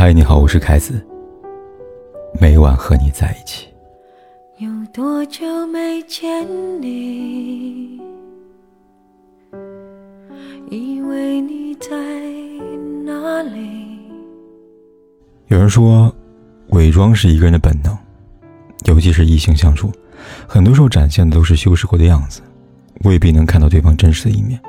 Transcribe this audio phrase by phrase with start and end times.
[0.00, 1.04] 嗨，你好，我是凯子。
[2.40, 3.66] 每晚和你在一起。
[4.58, 6.46] 有多久没见
[6.80, 8.00] 你？
[10.70, 11.90] 以为你在
[13.04, 13.98] 哪里？
[15.48, 16.14] 有人说，
[16.68, 17.92] 伪装是一个人的本能，
[18.84, 19.90] 尤其是异性相处，
[20.46, 22.40] 很多时候展现的都是修饰过的样子，
[23.02, 24.60] 未必能看到对方真实的一面。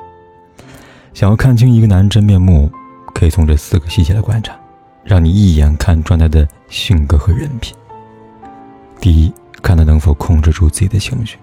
[1.14, 2.68] 想要看清一个男人真面目，
[3.14, 4.59] 可以从这四个细节来观察。
[5.04, 7.74] 让你一眼看穿他的性格和人品。
[9.00, 9.32] 第一，
[9.62, 11.38] 看他能否控制住自己的情绪。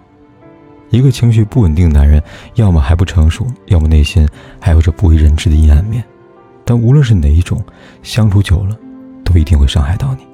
[0.89, 2.21] 一个情绪不稳定的男人，
[2.55, 4.27] 要么还不成熟，要么内心
[4.59, 6.03] 还有着不为人知的阴暗面。
[6.63, 7.61] 但无论是哪一种，
[8.03, 8.77] 相处久了，
[9.23, 10.25] 都一定会伤害到你。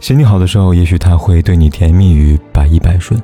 [0.00, 3.20] 心情好的时候，也许他会对你甜言蜜语，百依百顺；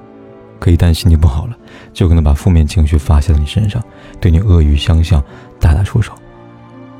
[0.59, 1.57] 可一旦心情不好了，
[1.93, 3.83] 就可能把负面情绪发泄到你身上，
[4.21, 5.23] 对你恶语相向，
[5.59, 6.13] 大打出手。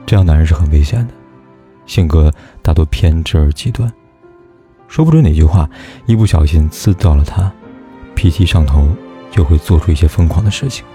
[0.05, 1.15] 这样男人是很危险的。
[1.93, 3.93] 性格大多偏执而极端，
[4.89, 5.69] 说不准哪句话
[6.07, 7.53] 一不小心刺到了他，
[8.15, 8.89] 脾气上头
[9.31, 10.87] 就会做出一些疯狂的事情。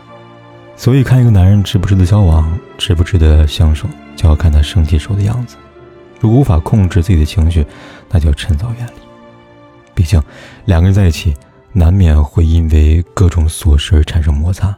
[0.76, 5.56] 所以，看一个男人值不值得交往，值不值得相守，就要看他生气时候的样子。
[6.20, 7.64] 如果无法控制自己的情绪，
[8.10, 8.94] 那就趁早远离。
[9.94, 10.20] 毕竟，
[10.66, 11.36] 两个人在一起，
[11.74, 14.76] 难免会因为各种琐事而产生摩擦。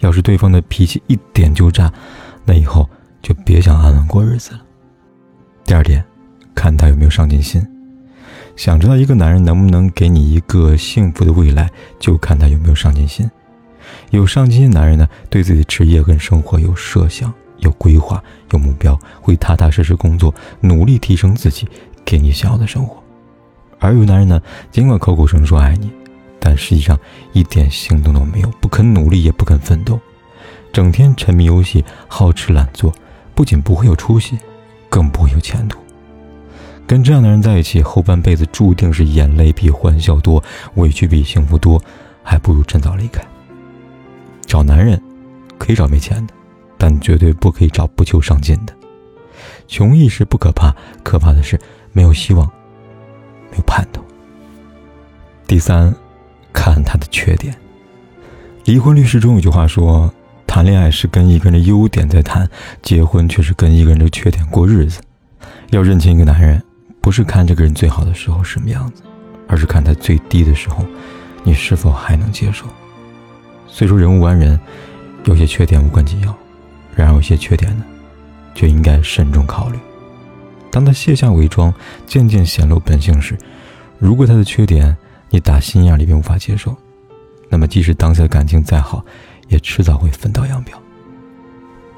[0.00, 1.90] 要是对方的脾气一点就炸，
[2.44, 2.86] 那以后
[3.22, 4.60] 就别想安稳过日子了。
[5.66, 6.02] 第二点，
[6.54, 7.60] 看他有没有上进心。
[8.54, 13.28] 想知道一个男人能不能给你一个幸福的未来，就看他有没有上进心。
[14.10, 18.22] 有上进心的男人呢，对自己的职业跟生活有设想、有规划、
[18.52, 21.66] 有目标，会踏踏实实工作，努力提升自己，
[22.04, 23.02] 给你想要的生活。
[23.80, 25.90] 而有男人呢，尽管口口声声说爱你，
[26.38, 26.96] 但实际上
[27.32, 29.98] 一点行动都没有，不肯努力，也不肯奋斗，
[30.72, 32.94] 整天沉迷游戏，好吃懒做，
[33.34, 34.38] 不仅不会有出息。
[34.88, 35.78] 更不会有前途。
[36.86, 40.42] 跟这样的人在一起，后半辈子注定是眼泪比欢笑多，
[40.76, 41.82] 委屈比幸福多，
[42.22, 43.20] 还不如趁早离开。
[44.46, 45.02] 找男人，
[45.58, 46.34] 可以找没钱的，
[46.78, 48.72] 但绝对不可以找不求上进的。
[49.66, 51.60] 穷一时不可怕，可怕的是
[51.92, 52.46] 没有希望，
[53.50, 54.00] 没有盼头。
[55.46, 55.92] 第三，
[56.52, 57.54] 看他的缺点。
[58.64, 60.12] 离婚律师中有句话说。
[60.46, 62.48] 谈恋爱是跟一个人的优点在谈，
[62.82, 65.00] 结婚却是跟一个人的缺点过日子。
[65.70, 66.62] 要认清一个男人，
[67.00, 69.02] 不是看这个人最好的时候什么样子，
[69.48, 70.84] 而是看他最低的时候，
[71.42, 72.64] 你是否还能接受。
[73.68, 74.58] 虽说人无完人，
[75.24, 76.34] 有些缺点无关紧要，
[76.94, 77.84] 然而有些缺点呢，
[78.54, 79.78] 就应该慎重考虑。
[80.70, 81.72] 当他卸下伪装，
[82.06, 83.36] 渐渐显露本性时，
[83.98, 84.96] 如果他的缺点
[85.30, 86.74] 你打心眼里边无法接受，
[87.48, 89.04] 那么即使当下的感情再好，
[89.48, 90.72] 也迟早会分道扬镳。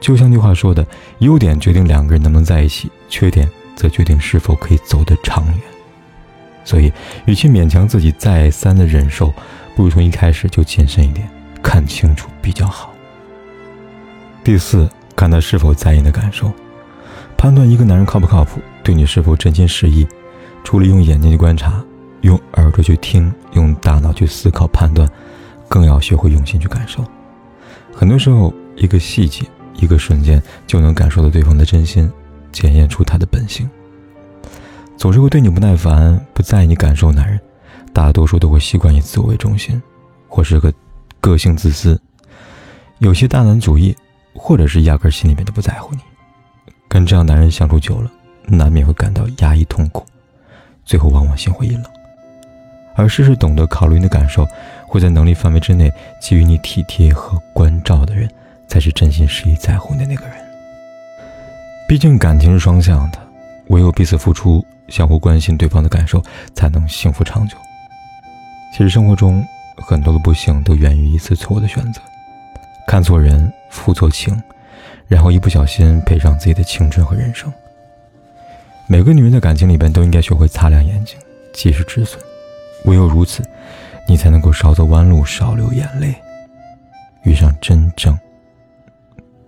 [0.00, 0.86] 就像句话说的
[1.18, 5.56] ：“优点决定两个人能不能在一起，缺点则决定是否可以走得长远。”
[6.64, 6.92] 所以，
[7.26, 9.32] 与其勉强自己再三的忍受，
[9.74, 11.28] 不如从一开始就谨慎一点，
[11.62, 12.92] 看清楚比较好。
[14.44, 16.52] 第四，看他是否在意你的感受，
[17.36, 20.06] 判断一个男人靠不靠谱，对你是否真心实意。
[20.62, 21.82] 除了用眼睛去观察，
[22.20, 25.08] 用耳朵去听，用大脑去思考判断，
[25.68, 27.02] 更要学会用心去感受。
[27.98, 29.44] 很多时候，一个细节，
[29.74, 32.08] 一个瞬间，就能感受到对方的真心，
[32.52, 33.68] 检验出他的本性。
[34.96, 37.40] 总是会对你不耐烦、不在意你感受男人，
[37.92, 39.82] 大多数都会习惯以自我为中心，
[40.28, 40.72] 或是个
[41.20, 42.00] 个性自私，
[42.98, 43.92] 有些大男主义，
[44.32, 46.00] 或者是压根心里面就不在乎你。
[46.88, 48.08] 跟这样男人相处久了，
[48.46, 50.06] 难免会感到压抑痛苦，
[50.84, 51.82] 最后往往心灰意冷。
[52.98, 54.44] 而事事懂得考虑你的感受，
[54.84, 58.28] 会在能力范围之内给予你体贴和关照的人，
[58.66, 60.34] 才是真心实意在乎你的那个人。
[61.88, 63.18] 毕竟感情是双向的，
[63.68, 66.20] 唯有彼此付出，相互关心对方的感受，
[66.54, 67.56] 才能幸福长久。
[68.72, 72.00] 其实生活中很多的不幸都源于一次错误的选择，
[72.84, 74.36] 看错人，负错情，
[75.06, 77.50] 然后一不小心赔上自己的青春和人生。
[78.88, 81.16] 每个女人在感情里边都应该学会擦亮眼睛，
[81.54, 82.20] 及时止损。
[82.84, 83.42] 唯有如此，
[84.08, 86.14] 你才能够少走弯路，少流眼泪，
[87.24, 88.18] 遇上真正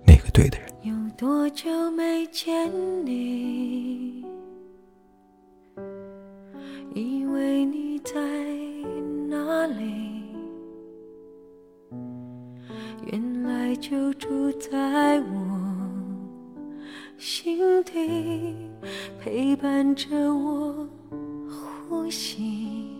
[0.05, 0.69] 那个对的人。
[0.83, 2.71] 有多久没见
[3.05, 4.25] 你？
[6.95, 8.15] 以为你在
[9.29, 10.25] 哪里？
[13.07, 15.59] 原来就住在我
[17.17, 18.71] 心底，
[19.21, 20.89] 陪伴着我
[21.89, 23.00] 呼吸。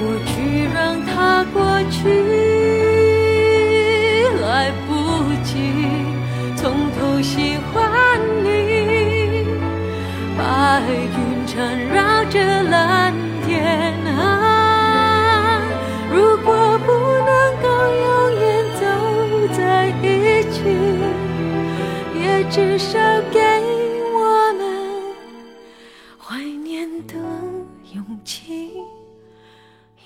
[0.00, 2.39] 过去让它过去。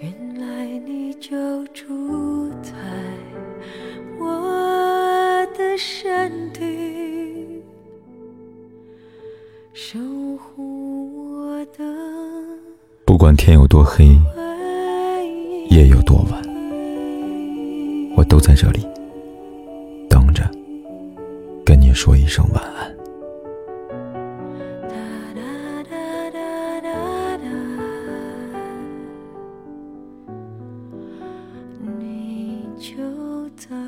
[0.00, 2.72] 原来你就住在
[4.20, 7.60] 我的身体，
[9.72, 9.98] 守
[10.36, 11.84] 护我的。
[13.04, 14.16] 不管天有多黑，
[15.68, 16.40] 夜有多晚，
[18.16, 18.86] 我都在这里
[20.08, 20.48] 等着，
[21.64, 22.97] 跟你说一声晚安。
[33.58, 33.87] 就在。